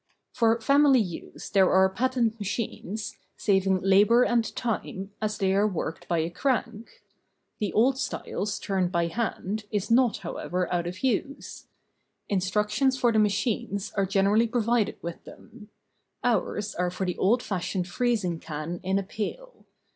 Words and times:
For 0.33 0.59
family 0.59 0.99
use 0.99 1.51
there 1.51 1.69
are 1.71 1.87
patent 1.87 2.39
machines, 2.39 3.17
saving 3.37 3.81
labor 3.81 4.23
and 4.23 4.43
time, 4.55 5.11
as 5.21 5.37
they 5.37 5.53
are 5.53 5.67
worked 5.67 6.07
by 6.07 6.17
a 6.17 6.31
crank. 6.31 7.03
The 7.59 7.71
old 7.73 7.99
styles 7.99 8.57
turned 8.57 8.91
by 8.91 9.05
hand, 9.05 9.65
is 9.71 9.91
not, 9.91 10.17
however, 10.25 10.67
out 10.73 10.87
of 10.87 11.03
use. 11.03 11.67
Instruction, 12.29 12.89
6 12.89 12.99
THE 12.99 12.99
BOOK 12.99 12.99
OF 12.99 12.99
ICES. 12.99 13.01
for 13.01 13.11
the 13.11 13.19
machines 13.19 13.93
are 13.95 14.05
generally 14.07 14.47
provided 14.47 14.97
with 15.03 15.23
them; 15.25 15.69
ours 16.23 16.73
are 16.73 16.89
for 16.89 17.05
the 17.05 17.17
old 17.19 17.43
fashioned 17.43 17.87
freezing 17.87 18.39
can 18.39 18.79
in 18.81 18.97
a 18.97 19.03
pail. 19.03 19.67